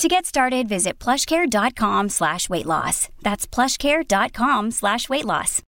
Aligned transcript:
To 0.00 0.08
get 0.08 0.26
started, 0.26 0.68
visit 0.68 0.98
plushcare.com 0.98 2.08
slash 2.08 2.48
weight 2.48 2.66
loss. 2.66 3.08
That's 3.22 3.46
plushcare.com 3.46 4.72
slash 4.72 5.08
weight 5.08 5.24
loss. 5.24 5.62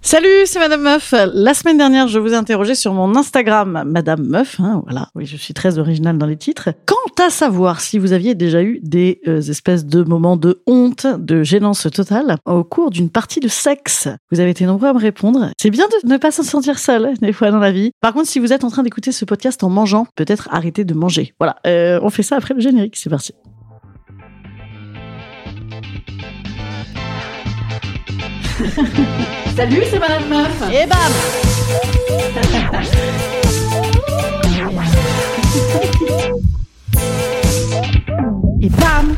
Salut, 0.00 0.46
c'est 0.46 0.58
Madame 0.58 0.82
Meuf. 0.82 1.14
La 1.34 1.52
semaine 1.52 1.76
dernière, 1.76 2.08
je 2.08 2.18
vous 2.18 2.32
ai 2.32 2.36
interrogé 2.36 2.74
sur 2.74 2.94
mon 2.94 3.14
Instagram, 3.16 3.84
Madame 3.86 4.26
Meuf. 4.26 4.58
Hein, 4.60 4.82
voilà, 4.86 5.08
oui, 5.14 5.26
je 5.26 5.36
suis 5.36 5.52
très 5.54 5.78
originale 5.78 6.16
dans 6.16 6.26
les 6.26 6.38
titres. 6.38 6.70
Quant 7.14 7.26
à 7.26 7.30
savoir 7.30 7.80
si 7.80 7.98
vous 7.98 8.12
aviez 8.12 8.34
déjà 8.34 8.62
eu 8.62 8.78
des 8.82 9.20
euh, 9.26 9.40
espèces 9.40 9.84
de 9.84 10.02
moments 10.02 10.36
de 10.36 10.62
honte, 10.66 11.06
de 11.06 11.42
gênance 11.42 11.86
totale 11.92 12.36
au 12.46 12.64
cours 12.64 12.90
d'une 12.90 13.10
partie 13.10 13.40
de 13.40 13.48
sexe, 13.48 14.08
vous 14.30 14.40
avez 14.40 14.50
été 14.50 14.66
nombreux 14.66 14.88
à 14.88 14.92
me 14.92 14.98
répondre. 14.98 15.50
C'est 15.60 15.70
bien 15.70 15.86
de 15.88 16.08
ne 16.08 16.16
pas 16.16 16.30
se 16.30 16.42
sentir 16.42 16.78
seul 16.78 17.14
des 17.20 17.32
fois 17.32 17.50
dans 17.50 17.58
la 17.58 17.72
vie. 17.72 17.90
Par 18.00 18.12
contre, 18.12 18.28
si 18.28 18.38
vous 18.38 18.52
êtes 18.52 18.64
en 18.64 18.70
train 18.70 18.82
d'écouter 18.82 19.12
ce 19.12 19.24
podcast 19.24 19.62
en 19.64 19.68
mangeant, 19.68 20.06
peut-être 20.16 20.48
arrêtez 20.50 20.84
de 20.84 20.94
manger. 20.94 21.34
Voilà, 21.38 21.56
euh, 21.66 21.98
on 22.02 22.10
fait 22.10 22.22
ça 22.22 22.36
après 22.36 22.54
le 22.54 22.60
générique. 22.60 22.96
C'est 22.96 23.10
parti. 23.10 23.32
Salut, 29.56 29.82
c'est 29.90 29.98
Madame 29.98 30.28
Meuf. 30.28 30.62
Et 30.72 30.86
bam 30.86 30.98
Et 38.64 38.68
bam 38.68 39.16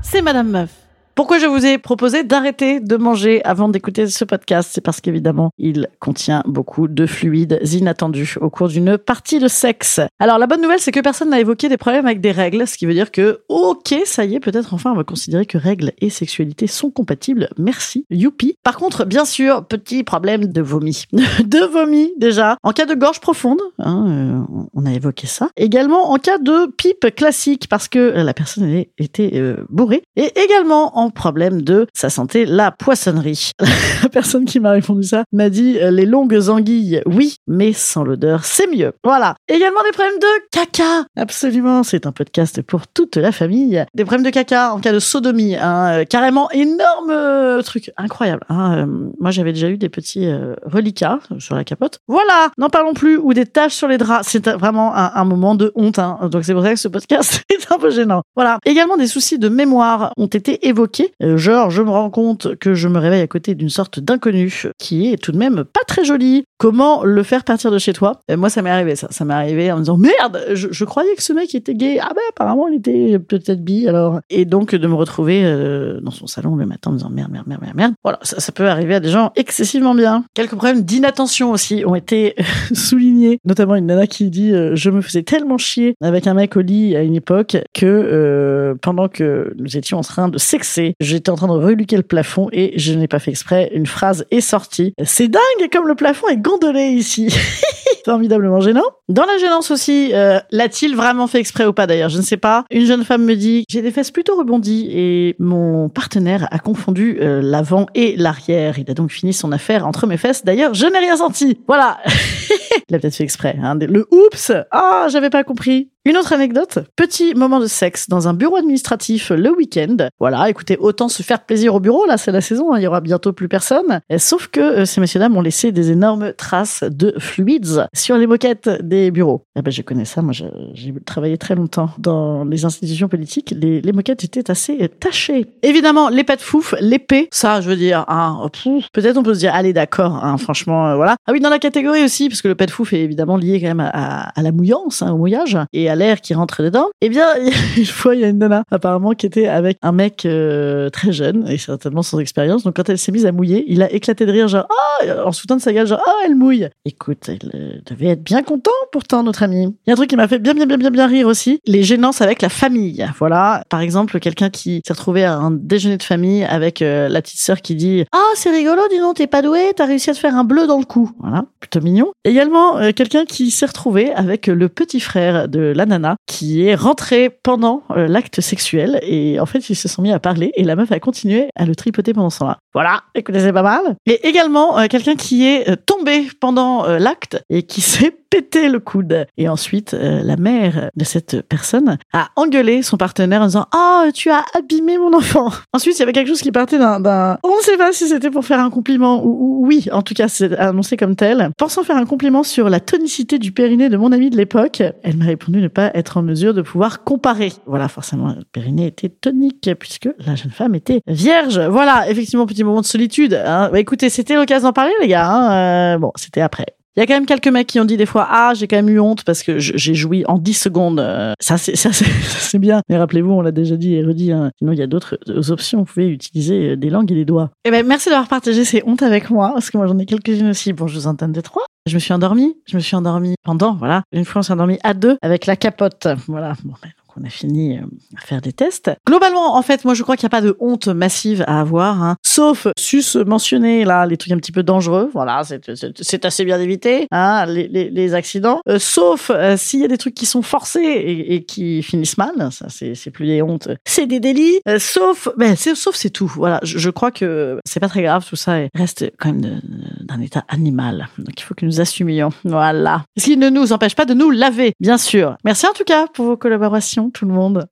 C'est 0.00 0.22
Madame 0.22 0.50
Meuf. 0.50 0.85
Pourquoi 1.16 1.38
je 1.38 1.46
vous 1.46 1.64
ai 1.64 1.78
proposé 1.78 2.24
d'arrêter 2.24 2.78
de 2.78 2.94
manger 2.98 3.42
avant 3.42 3.70
d'écouter 3.70 4.06
ce 4.06 4.22
podcast? 4.22 4.68
C'est 4.70 4.82
parce 4.82 5.00
qu'évidemment, 5.00 5.50
il 5.56 5.88
contient 5.98 6.42
beaucoup 6.44 6.88
de 6.88 7.06
fluides 7.06 7.58
inattendus 7.72 8.36
au 8.42 8.50
cours 8.50 8.68
d'une 8.68 8.98
partie 8.98 9.38
de 9.38 9.48
sexe. 9.48 9.98
Alors 10.18 10.36
la 10.36 10.46
bonne 10.46 10.60
nouvelle, 10.60 10.78
c'est 10.78 10.92
que 10.92 11.00
personne 11.00 11.30
n'a 11.30 11.40
évoqué 11.40 11.70
des 11.70 11.78
problèmes 11.78 12.04
avec 12.04 12.20
des 12.20 12.32
règles, 12.32 12.66
ce 12.66 12.76
qui 12.76 12.84
veut 12.84 12.92
dire 12.92 13.10
que, 13.10 13.40
ok, 13.48 13.94
ça 14.04 14.26
y 14.26 14.34
est, 14.34 14.40
peut-être 14.40 14.74
enfin 14.74 14.92
on 14.92 14.94
va 14.94 15.04
considérer 15.04 15.46
que 15.46 15.56
règles 15.56 15.92
et 16.02 16.10
sexualité 16.10 16.66
sont 16.66 16.90
compatibles. 16.90 17.48
Merci, 17.56 18.04
youpi. 18.10 18.58
Par 18.62 18.76
contre, 18.76 19.06
bien 19.06 19.24
sûr, 19.24 19.64
petit 19.64 20.04
problème 20.04 20.44
de 20.44 20.60
vomi. 20.60 21.04
de 21.12 21.64
vomi, 21.72 22.12
déjà. 22.18 22.58
En 22.62 22.72
cas 22.72 22.84
de 22.84 22.94
gorge 22.94 23.20
profonde, 23.20 23.62
hein, 23.78 24.04
euh, 24.06 24.66
on 24.74 24.84
a 24.84 24.92
évoqué 24.92 25.26
ça. 25.26 25.48
Également 25.56 26.12
en 26.12 26.18
cas 26.18 26.36
de 26.36 26.70
pipe 26.72 27.06
classique, 27.16 27.68
parce 27.70 27.88
que 27.88 27.98
la 27.98 28.34
personne 28.34 28.84
était 28.98 29.30
euh, 29.36 29.64
bourrée. 29.70 30.02
Et 30.16 30.30
également 30.38 30.98
en 30.98 31.05
problème 31.10 31.62
de 31.62 31.86
ça 31.94 32.10
sentait 32.10 32.44
la 32.44 32.70
poissonnerie. 32.70 33.52
la 34.02 34.08
personne 34.08 34.44
qui 34.44 34.60
m'a 34.60 34.72
répondu 34.72 35.02
ça 35.02 35.24
m'a 35.32 35.50
dit 35.50 35.78
euh, 35.78 35.90
les 35.90 36.06
longues 36.06 36.48
anguilles, 36.48 37.02
oui, 37.06 37.36
mais 37.46 37.72
sans 37.72 38.04
l'odeur, 38.04 38.44
c'est 38.44 38.66
mieux. 38.66 38.92
Voilà. 39.04 39.36
Également 39.48 39.82
des 39.84 39.92
problèmes 39.92 40.18
de 40.18 40.48
caca. 40.50 41.04
Absolument, 41.16 41.82
c'est 41.82 42.06
un 42.06 42.12
podcast 42.12 42.62
pour 42.62 42.86
toute 42.86 43.16
la 43.16 43.32
famille. 43.32 43.84
Des 43.94 44.04
problèmes 44.04 44.24
de 44.24 44.30
caca 44.30 44.74
en 44.74 44.80
cas 44.80 44.92
de 44.92 44.98
sodomie, 44.98 45.56
hein, 45.56 46.00
euh, 46.00 46.04
carrément 46.04 46.50
énorme 46.50 47.10
euh, 47.10 47.62
truc, 47.62 47.90
incroyable. 47.96 48.42
Hein, 48.48 48.86
moi, 49.20 49.30
j'avais 49.30 49.52
déjà 49.52 49.68
eu 49.68 49.78
des 49.78 49.88
petits 49.88 50.28
reliquats 50.64 51.20
sur 51.38 51.54
la 51.54 51.64
capote. 51.64 52.00
Voilà, 52.08 52.50
n'en 52.58 52.70
parlons 52.70 52.94
plus. 52.94 53.16
Ou 53.16 53.34
des 53.34 53.46
taches 53.46 53.74
sur 53.74 53.88
les 53.88 53.98
draps. 53.98 54.26
C'est 54.28 54.48
vraiment 54.48 54.94
un, 54.94 55.12
un 55.14 55.24
moment 55.24 55.54
de 55.54 55.72
honte. 55.74 55.98
Hein. 55.98 56.18
Donc 56.30 56.44
c'est 56.44 56.52
pour 56.52 56.62
ça 56.62 56.70
que 56.70 56.78
ce 56.78 56.88
podcast 56.88 57.42
est 57.52 57.72
un 57.72 57.78
peu 57.78 57.90
gênant. 57.90 58.22
Voilà. 58.34 58.58
Également 58.64 58.96
des 58.96 59.06
soucis 59.06 59.38
de 59.38 59.48
mémoire 59.48 60.12
ont 60.16 60.26
été 60.26 60.66
évoqués. 60.68 60.95
Euh, 61.22 61.36
genre, 61.36 61.70
je 61.70 61.82
me 61.82 61.90
rends 61.90 62.10
compte 62.10 62.56
que 62.56 62.74
je 62.74 62.88
me 62.88 62.98
réveille 62.98 63.22
à 63.22 63.26
côté 63.26 63.54
d'une 63.54 63.68
sorte 63.68 64.00
d'inconnu 64.00 64.52
qui 64.78 65.12
est 65.12 65.16
tout 65.22 65.32
de 65.32 65.38
même 65.38 65.64
pas 65.64 65.84
très 65.86 66.04
joli. 66.04 66.44
Comment 66.58 67.04
le 67.04 67.22
faire 67.22 67.44
partir 67.44 67.70
de 67.70 67.78
chez 67.78 67.92
toi 67.92 68.20
Moi, 68.34 68.48
ça 68.48 68.62
m'est 68.62 68.70
arrivé 68.70 68.96
ça. 68.96 69.08
Ça 69.10 69.24
m'est 69.24 69.34
arrivé 69.34 69.70
en 69.70 69.76
me 69.76 69.80
disant 69.80 69.98
merde, 69.98 70.42
je, 70.54 70.68
je 70.70 70.84
croyais 70.84 71.14
que 71.14 71.22
ce 71.22 71.32
mec 71.32 71.54
était 71.54 71.74
gay. 71.74 71.98
Ah 72.00 72.10
ben 72.14 72.22
apparemment 72.30 72.68
il 72.68 72.76
était 72.76 73.18
peut-être 73.18 73.62
bi 73.62 73.86
alors. 73.88 74.20
Et 74.30 74.44
donc 74.44 74.74
de 74.74 74.86
me 74.86 74.94
retrouver 74.94 75.42
euh, 75.44 76.00
dans 76.00 76.10
son 76.10 76.26
salon 76.26 76.56
le 76.56 76.66
matin 76.66 76.90
en 76.90 76.92
me 76.94 76.98
disant 76.98 77.10
merde, 77.10 77.30
merde, 77.30 77.46
merde, 77.46 77.60
merde, 77.62 77.76
merde. 77.76 77.94
Voilà, 78.02 78.18
ça, 78.22 78.40
ça 78.40 78.52
peut 78.52 78.68
arriver 78.68 78.94
à 78.94 79.00
des 79.00 79.10
gens 79.10 79.32
excessivement 79.36 79.94
bien. 79.94 80.24
Quelques 80.34 80.54
problèmes 80.54 80.82
d'inattention 80.82 81.50
aussi 81.50 81.84
ont 81.86 81.94
été 81.94 82.34
soulignés, 82.72 83.38
notamment 83.44 83.74
une 83.74 83.86
nana 83.86 84.06
qui 84.06 84.30
dit 84.30 84.52
euh, 84.52 84.74
je 84.74 84.90
me 84.90 85.02
faisais 85.02 85.22
tellement 85.22 85.58
chier 85.58 85.94
avec 86.02 86.26
un 86.26 86.34
mec 86.34 86.56
au 86.56 86.60
lit 86.60 86.96
à 86.96 87.02
une 87.02 87.14
époque 87.14 87.56
que 87.74 87.86
euh, 87.86 88.74
pendant 88.80 89.08
que 89.08 89.52
nous 89.58 89.76
étions 89.76 89.98
en 89.98 90.02
train 90.02 90.28
de 90.28 90.38
sexer, 90.38 90.94
j'étais 91.00 91.30
en 91.30 91.36
train 91.36 91.48
de 91.48 91.52
reluquer 91.52 91.96
le 91.96 92.02
plafond 92.02 92.48
et 92.52 92.78
je 92.78 92.94
n'ai 92.94 93.08
pas 93.08 93.18
fait 93.18 93.30
exprès. 93.30 93.70
Une 93.74 93.86
phrase 93.86 94.24
est 94.30 94.40
sortie. 94.40 94.94
C'est 95.04 95.28
dingue 95.28 95.68
comme 95.72 95.86
le 95.86 95.94
plafond 95.94 96.28
est 96.28 96.45
gondolé 96.46 96.90
ici. 96.90 97.28
Formidablement 98.04 98.60
gênant. 98.60 98.84
Dans 99.08 99.24
la 99.24 99.36
gênance 99.36 99.72
aussi, 99.72 100.10
euh, 100.14 100.38
l'a-t-il 100.52 100.94
vraiment 100.94 101.26
fait 101.26 101.40
exprès 101.40 101.66
ou 101.66 101.72
pas 101.72 101.88
d'ailleurs? 101.88 102.08
Je 102.08 102.18
ne 102.18 102.22
sais 102.22 102.36
pas. 102.36 102.64
Une 102.70 102.86
jeune 102.86 103.04
femme 103.04 103.24
me 103.24 103.34
dit 103.34 103.64
j'ai 103.68 103.82
des 103.82 103.90
fesses 103.90 104.12
plutôt 104.12 104.36
rebondies 104.36 104.88
et 104.92 105.34
mon 105.40 105.88
partenaire 105.88 106.46
a 106.52 106.60
confondu 106.60 107.18
euh, 107.20 107.40
l'avant 107.42 107.86
et 107.96 108.16
l'arrière. 108.16 108.78
Il 108.78 108.88
a 108.88 108.94
donc 108.94 109.10
fini 109.10 109.32
son 109.32 109.50
affaire 109.50 109.86
entre 109.86 110.06
mes 110.06 110.16
fesses. 110.16 110.44
D'ailleurs, 110.44 110.72
je 110.72 110.86
n'ai 110.86 110.98
rien 110.98 111.16
senti. 111.16 111.58
Voilà. 111.66 111.98
Il 112.88 112.94
a 112.94 113.00
peut-être 113.00 113.16
fait 113.16 113.24
exprès. 113.24 113.56
Hein. 113.60 113.76
Le 113.80 114.06
oups 114.12 114.52
Ah, 114.70 115.08
j'avais 115.10 115.30
pas 115.30 115.42
compris. 115.42 115.90
Une 116.06 116.16
autre 116.16 116.32
anecdote, 116.32 116.78
petit 116.94 117.34
moment 117.34 117.58
de 117.58 117.66
sexe 117.66 118.08
dans 118.08 118.28
un 118.28 118.32
bureau 118.32 118.54
administratif 118.54 119.30
le 119.30 119.50
week-end. 119.50 119.96
Voilà, 120.20 120.48
écoutez, 120.48 120.76
autant 120.78 121.08
se 121.08 121.24
faire 121.24 121.44
plaisir 121.44 121.74
au 121.74 121.80
bureau, 121.80 122.06
là 122.06 122.16
c'est 122.16 122.30
la 122.30 122.40
saison, 122.40 122.72
hein, 122.72 122.78
il 122.78 122.84
y 122.84 122.86
aura 122.86 123.00
bientôt 123.00 123.32
plus 123.32 123.48
personne. 123.48 124.00
Sauf 124.16 124.46
que 124.46 124.60
euh, 124.60 124.84
ces 124.84 125.00
messieurs 125.00 125.18
dames 125.18 125.36
ont 125.36 125.40
laissé 125.40 125.72
des 125.72 125.90
énormes 125.90 126.32
traces 126.32 126.84
de 126.84 127.12
fluides 127.18 127.88
sur 127.92 128.16
les 128.18 128.28
moquettes 128.28 128.70
des 128.84 129.10
bureaux. 129.10 129.46
Eh 129.58 129.62
ben 129.62 129.72
je 129.72 129.82
connais 129.82 130.04
ça, 130.04 130.22
moi 130.22 130.32
j'ai 130.32 130.94
travaillé 131.04 131.38
très 131.38 131.56
longtemps 131.56 131.90
dans 131.98 132.44
les 132.44 132.64
institutions 132.64 133.08
politiques, 133.08 133.52
les, 133.60 133.82
moquettes 133.92 134.22
étaient 134.22 134.48
assez 134.48 134.88
tachées. 135.00 135.46
Évidemment, 135.64 136.08
les 136.08 136.22
de 136.22 136.36
fouf, 136.38 136.76
l'épée, 136.80 137.26
ça 137.32 137.60
je 137.60 137.68
veux 137.68 137.74
dire, 137.74 138.04
hein, 138.06 138.48
peut-être 138.92 139.16
on 139.16 139.24
peut 139.24 139.34
se 139.34 139.40
dire, 139.40 139.52
allez 139.52 139.72
d'accord, 139.72 140.24
hein, 140.24 140.38
franchement, 140.38 140.86
euh, 140.86 140.94
voilà. 140.94 141.16
Ah 141.26 141.32
oui, 141.32 141.40
dans 141.40 141.50
la 141.50 141.58
catégorie 141.58 142.04
aussi, 142.04 142.28
parce 142.28 142.42
que 142.42 142.48
le 142.48 142.54
pet 142.54 142.70
fouf 142.70 142.92
est 142.92 143.00
évidemment 143.00 143.36
lié 143.36 143.60
quand 143.60 143.66
même 143.66 143.80
à, 143.80 143.88
à- 143.88 144.28
à 144.38 144.42
la 144.42 144.52
mouillance, 144.52 145.02
hein, 145.02 145.10
au 145.10 145.16
mouillage, 145.16 145.58
et 145.72 145.88
à 145.88 145.95
l'air 145.96 146.20
qui 146.20 146.34
rentre 146.34 146.62
dedans. 146.62 146.86
Eh 147.00 147.08
bien, 147.08 147.26
une 147.76 147.84
fois, 147.84 148.14
il 148.14 148.20
y 148.20 148.24
a 148.24 148.28
une 148.28 148.38
nana, 148.38 148.64
apparemment, 148.70 149.12
qui 149.12 149.26
était 149.26 149.48
avec 149.48 149.78
un 149.82 149.92
mec 149.92 150.24
euh, 150.24 150.90
très 150.90 151.12
jeune, 151.12 151.48
et 151.48 151.58
certainement 151.58 152.02
sans 152.02 152.18
expérience. 152.18 152.64
Donc, 152.64 152.76
quand 152.76 152.88
elle 152.88 152.98
s'est 152.98 153.12
mise 153.12 153.26
à 153.26 153.32
mouiller, 153.32 153.64
il 153.68 153.82
a 153.82 153.92
éclaté 153.92 154.26
de 154.26 154.32
rire, 154.32 154.48
genre, 154.48 154.66
ah, 154.70 155.26
en 155.26 155.32
soutenant 155.32 155.56
de 155.56 155.62
sa 155.62 155.72
gueule, 155.72 155.86
genre, 155.86 156.02
ah, 156.06 156.14
elle 156.24 156.34
mouille. 156.34 156.68
Écoute, 156.84 157.28
elle 157.28 157.50
euh, 157.54 157.80
devait 157.86 158.08
être 158.08 158.22
bien 158.22 158.42
content, 158.42 158.70
pourtant, 158.92 159.22
notre 159.22 159.42
ami. 159.42 159.74
Il 159.86 159.88
y 159.88 159.90
a 159.90 159.92
un 159.92 159.96
truc 159.96 160.10
qui 160.10 160.16
m'a 160.16 160.28
fait 160.28 160.38
bien, 160.38 160.54
bien, 160.54 160.66
bien, 160.66 160.78
bien, 160.78 160.90
bien 160.90 161.06
rire 161.06 161.26
aussi, 161.26 161.60
les 161.66 161.82
gênances 161.82 162.20
avec 162.20 162.42
la 162.42 162.48
famille. 162.48 163.06
Voilà, 163.18 163.62
par 163.68 163.80
exemple, 163.80 164.18
quelqu'un 164.20 164.50
qui 164.50 164.82
s'est 164.86 164.92
retrouvé 164.92 165.24
à 165.24 165.36
un 165.36 165.50
déjeuner 165.50 165.96
de 165.96 166.02
famille 166.02 166.44
avec 166.44 166.82
euh, 166.82 167.08
la 167.08 167.22
petite 167.22 167.40
sœur 167.40 167.60
qui 167.60 167.74
dit, 167.74 168.04
ah, 168.12 168.30
c'est 168.34 168.50
rigolo, 168.50 168.82
dis 168.90 168.98
donc, 168.98 169.16
t'es 169.16 169.26
pas 169.26 169.42
doué, 169.42 169.72
t'as 169.74 169.86
réussi 169.86 170.10
à 170.10 170.14
te 170.14 170.18
faire 170.18 170.36
un 170.36 170.44
bleu 170.44 170.66
dans 170.66 170.78
le 170.78 170.84
cou. 170.84 171.10
Voilà, 171.20 171.44
plutôt 171.60 171.80
mignon. 171.80 172.12
Également, 172.24 172.92
quelqu'un 172.92 173.24
qui 173.24 173.50
s'est 173.50 173.66
retrouvé 173.66 174.12
avec 174.12 174.46
le 174.46 174.68
petit 174.68 175.00
frère 175.00 175.48
de 175.48 175.72
la 175.74 175.85
nana 175.86 176.16
qui 176.26 176.66
est 176.66 176.74
rentré 176.74 177.30
pendant 177.30 177.82
euh, 177.90 178.06
l'acte 178.08 178.40
sexuel 178.40 178.98
et 179.02 179.40
en 179.40 179.46
fait 179.46 179.70
ils 179.70 179.74
se 179.76 179.88
sont 179.88 180.02
mis 180.02 180.12
à 180.12 180.18
parler 180.18 180.52
et 180.56 180.64
la 180.64 180.76
meuf 180.76 180.92
a 180.92 181.00
continué 181.00 181.48
à 181.56 181.64
le 181.64 181.74
tripoter 181.74 182.12
pendant 182.12 182.30
ce 182.30 182.40
temps-là. 182.40 182.58
Voilà, 182.74 183.02
écoutez, 183.14 183.40
c'est 183.40 183.52
pas 183.52 183.62
mal. 183.62 183.96
Et 184.06 184.26
également 184.28 184.78
euh, 184.78 184.86
quelqu'un 184.88 185.14
qui 185.16 185.46
est 185.46 185.68
euh, 185.70 185.76
tombé 185.86 186.26
pendant 186.40 186.86
l'acte 186.86 187.42
et 187.50 187.62
qui 187.62 187.80
s'est 187.80 188.14
pété 188.28 188.68
le 188.68 188.80
coude. 188.80 189.24
Et 189.38 189.48
ensuite, 189.48 189.92
la 189.98 190.36
mère 190.36 190.90
de 190.96 191.04
cette 191.04 191.42
personne 191.48 191.96
a 192.12 192.28
engueulé 192.36 192.82
son 192.82 192.96
partenaire 192.96 193.40
en 193.40 193.46
disant 193.46 193.66
Oh, 193.74 194.02
tu 194.12 194.30
as 194.30 194.44
abîmé 194.58 194.98
mon 194.98 195.14
enfant. 195.16 195.50
Ensuite, 195.72 195.96
il 195.96 196.00
y 196.00 196.02
avait 196.02 196.12
quelque 196.12 196.26
chose 196.28 196.40
qui 196.42 196.50
partait 196.52 196.78
d'un. 196.78 196.98
d'un- 197.00 197.38
On 197.44 197.56
ne 197.56 197.62
sait 197.62 197.76
pas 197.76 197.92
si 197.92 198.08
c'était 198.08 198.30
pour 198.30 198.44
faire 198.44 198.58
un 198.60 198.68
compliment 198.70 199.24
ou, 199.24 199.28
ou- 199.62 199.66
oui, 199.66 199.86
en 199.92 200.02
tout 200.02 200.12
cas, 200.14 200.26
c'est 200.28 200.56
annoncé 200.58 200.96
comme 200.96 201.14
tel. 201.14 201.50
Pensant 201.56 201.82
faire 201.84 201.96
un 201.96 202.04
compliment 202.04 202.42
sur 202.42 202.68
la 202.68 202.80
tonicité 202.80 203.38
du 203.38 203.52
périnée 203.52 203.88
de 203.88 203.96
mon 203.96 204.10
amie 204.12 204.30
de 204.30 204.36
l'époque, 204.36 204.82
elle 205.02 205.16
m'a 205.16 205.24
répondu 205.26 205.60
pas 205.68 205.90
être 205.94 206.16
en 206.16 206.22
mesure 206.22 206.54
de 206.54 206.62
pouvoir 206.62 207.04
comparer. 207.04 207.52
Voilà, 207.66 207.88
forcément, 207.88 208.28
le 208.28 208.44
périnée 208.44 208.86
était 208.86 209.08
tonique 209.08 209.70
puisque 209.78 210.08
la 210.18 210.34
jeune 210.34 210.50
femme 210.52 210.74
était 210.74 211.00
vierge. 211.06 211.58
Voilà, 211.58 212.08
effectivement, 212.10 212.46
petit 212.46 212.64
moment 212.64 212.80
de 212.80 212.86
solitude. 212.86 213.34
hein. 213.34 213.68
Bah, 213.72 213.80
écoutez, 213.80 214.08
c'était 214.10 214.34
l'occasion 214.34 214.68
d'en 214.68 214.72
parler, 214.72 214.92
les 215.00 215.08
gars. 215.08 215.28
hein. 215.28 215.94
Euh, 215.94 215.98
bon, 215.98 216.12
c'était 216.16 216.40
après. 216.40 216.66
Il 216.96 217.00
y 217.00 217.02
a 217.02 217.06
quand 217.06 217.14
même 217.14 217.26
quelques 217.26 217.48
mecs 217.48 217.66
qui 217.66 217.78
ont 217.78 217.84
dit 217.84 217.96
des 217.98 218.06
fois 218.06 218.26
ah 218.30 218.52
j'ai 218.54 218.66
quand 218.66 218.76
même 218.76 218.88
eu 218.88 218.98
honte 219.00 219.22
parce 219.24 219.42
que 219.42 219.58
j'ai 219.58 219.94
joui 219.94 220.24
en 220.26 220.38
10 220.38 220.54
secondes. 220.54 220.98
Euh, 221.00 221.34
Ça 221.40 221.58
c'est 221.58 221.76
ça 221.76 221.90
c'est 221.92 222.58
bien. 222.58 222.80
Mais 222.88 222.96
rappelez-vous 222.96 223.32
on 223.32 223.42
l'a 223.42 223.52
déjà 223.52 223.76
dit 223.76 223.94
et 223.94 224.02
redit. 224.02 224.32
hein. 224.32 224.50
Sinon 224.58 224.72
il 224.72 224.78
y 224.78 224.82
a 224.82 224.86
d'autres 224.86 225.18
options. 225.50 225.80
Vous 225.80 225.84
pouvez 225.84 226.08
utiliser 226.08 226.70
euh, 226.70 226.76
des 226.76 226.88
langues 226.90 227.12
et 227.12 227.14
des 227.14 227.24
doigts. 227.26 227.50
Eh 227.66 227.70
ben 227.70 227.86
merci 227.86 228.08
d'avoir 228.08 228.28
partagé 228.28 228.64
ces 228.64 228.82
hontes 228.86 229.02
avec 229.02 229.28
moi 229.30 229.50
parce 229.52 229.70
que 229.70 229.76
moi 229.76 229.86
j'en 229.86 229.98
ai 229.98 230.06
quelques-unes 230.06 230.48
aussi. 230.48 230.72
Bon 230.72 230.86
je 230.86 230.94
vous 230.94 231.06
en 231.06 231.14
donne 231.14 231.32
deux 231.32 231.42
trois. 231.42 231.64
Je 231.86 231.94
me 231.94 231.98
suis 232.00 232.14
endormie. 232.14 232.56
Je 232.66 232.76
me 232.76 232.80
suis 232.80 232.96
endormie 232.96 233.34
pendant 233.44 233.74
voilà 233.74 234.02
une 234.12 234.24
fois 234.24 234.40
on 234.40 234.42
s'est 234.42 234.52
endormi 234.54 234.78
à 234.82 234.94
deux 234.94 235.18
avec 235.22 235.46
la 235.46 235.56
capote. 235.56 236.08
Voilà. 236.28 236.54
Bon, 236.64 236.72
ben, 236.82 236.90
on 237.20 237.24
a 237.24 237.30
fini 237.30 237.78
euh, 237.78 237.82
à 238.16 238.20
faire 238.20 238.40
des 238.40 238.52
tests. 238.52 238.90
Globalement, 239.06 239.56
en 239.56 239.62
fait, 239.62 239.84
moi, 239.84 239.94
je 239.94 240.02
crois 240.02 240.16
qu'il 240.16 240.24
n'y 240.24 240.28
a 240.28 240.36
pas 240.38 240.40
de 240.40 240.56
honte 240.60 240.88
massive 240.88 241.44
à 241.46 241.60
avoir, 241.60 242.02
hein. 242.02 242.16
sauf 242.22 242.66
sus 242.78 243.16
mentionner 243.26 243.84
là 243.84 244.06
les 244.06 244.16
trucs 244.16 244.32
un 244.32 244.38
petit 244.38 244.52
peu 244.52 244.62
dangereux. 244.62 245.10
Voilà, 245.12 245.42
c'est- 245.44 246.24
assez 246.26 246.44
bien 246.44 246.58
d'éviter 246.58 247.06
hein, 247.12 247.46
les, 247.46 248.14
accidents. 248.14 248.60
Euh, 248.68 248.78
sauf 248.78 249.30
euh, 249.30 249.56
s'il 249.56 249.80
y 249.80 249.84
a 249.84 249.88
des 249.88 249.98
trucs 249.98 250.14
qui 250.14 250.26
sont 250.26 250.42
forcés 250.42 250.80
et, 250.80 251.44
qui 251.44 251.82
finissent 251.82 252.18
mal, 252.18 252.32
ça 252.50 252.66
c'est 252.68 253.10
plus 253.10 253.26
des 253.26 253.42
hontes, 253.42 253.68
c'est 253.84 254.06
des 254.06 254.18
délits. 254.18 254.60
Sauf, 254.78 255.28
ben 255.36 255.54
sauf 255.56 255.94
c'est 255.94 256.10
tout. 256.10 256.32
Voilà, 256.36 256.58
je, 256.62 256.90
crois 256.90 257.10
que 257.10 257.60
c'est 257.64 257.80
pas 257.80 257.88
très 257.88 258.02
grave 258.02 258.26
tout 258.26 258.36
ça 258.36 258.58
reste 258.74 259.12
quand 259.18 259.32
même 259.32 259.60
d'un 260.00 260.20
état 260.20 260.44
animal. 260.48 261.08
Donc 261.18 261.38
il 261.38 261.42
faut 261.42 261.54
que 261.54 261.66
nous 261.66 261.80
assumions. 261.80 262.30
Voilà. 262.44 263.04
Ce 263.16 263.24
qui 263.24 263.36
ne 263.36 263.50
nous 263.50 263.72
empêche 263.72 263.94
pas 263.94 264.04
de 264.04 264.14
nous 264.14 264.30
laver, 264.30 264.72
bien 264.80 264.98
sûr. 264.98 265.36
Merci 265.44 265.66
en 265.66 265.72
tout 265.72 265.84
cas 265.84 266.06
pour 266.06 266.26
vos 266.26 266.36
collaborations, 266.36 267.05
tout 267.10 267.26
le 267.26 267.32
monde. 267.32 267.66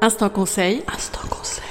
Instant 0.00 0.28
conseil. 0.28 0.82
Instant 0.92 1.26
conseil. 1.30 1.64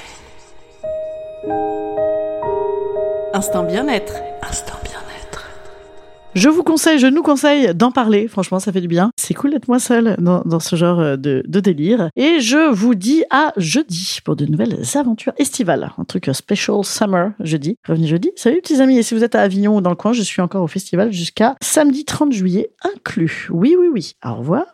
Instant 3.32 3.64
bien-être. 3.64 4.14
Je 6.34 6.48
vous 6.48 6.64
conseille, 6.64 6.98
je 6.98 7.06
nous 7.06 7.22
conseille 7.22 7.72
d'en 7.74 7.92
parler. 7.92 8.26
Franchement, 8.26 8.58
ça 8.58 8.72
fait 8.72 8.80
du 8.80 8.88
bien. 8.88 9.10
C'est 9.16 9.34
cool 9.34 9.52
d'être 9.52 9.68
moi 9.68 9.78
seule 9.78 10.16
dans, 10.18 10.58
ce 10.58 10.74
genre 10.74 10.98
euh, 10.98 11.16
de, 11.16 11.44
de 11.46 11.60
délire. 11.60 12.08
Et 12.16 12.40
je 12.40 12.72
vous 12.72 12.96
dis 12.96 13.22
à 13.30 13.52
jeudi 13.56 14.18
pour 14.24 14.34
de 14.34 14.44
nouvelles 14.44 14.82
aventures 14.96 15.32
estivales. 15.38 15.92
Un 15.96 16.04
truc 16.04 16.28
euh, 16.28 16.32
special 16.32 16.84
summer 16.84 17.30
jeudi. 17.38 17.76
Revenez 17.86 18.08
jeudi. 18.08 18.32
Salut 18.34 18.60
petits 18.60 18.80
amis. 18.80 18.98
Et 18.98 19.04
si 19.04 19.14
vous 19.14 19.22
êtes 19.22 19.36
à 19.36 19.42
Avignon 19.42 19.76
ou 19.76 19.80
dans 19.80 19.90
le 19.90 19.96
coin, 19.96 20.12
je 20.12 20.22
suis 20.22 20.42
encore 20.42 20.62
au 20.62 20.68
festival 20.68 21.12
jusqu'à 21.12 21.54
samedi 21.62 22.04
30 22.04 22.32
juillet 22.32 22.70
inclus. 22.82 23.48
Oui, 23.52 23.76
oui, 23.78 23.86
oui. 23.92 24.14
Au 24.24 24.34
revoir. 24.34 24.64